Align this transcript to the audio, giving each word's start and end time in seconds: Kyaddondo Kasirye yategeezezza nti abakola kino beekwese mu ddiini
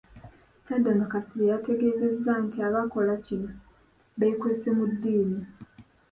Kyaddondo 0.65 1.05
Kasirye 1.11 1.47
yategeezezza 1.53 2.31
nti 2.45 2.57
abakola 2.67 3.13
kino 3.25 3.51
beekwese 4.19 4.67
mu 4.77 4.85
ddiini 4.91 5.43